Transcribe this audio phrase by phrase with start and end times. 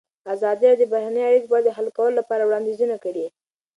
[0.33, 3.25] ازادي راډیو د بهرنۍ اړیکې په اړه د حل کولو لپاره وړاندیزونه کړي.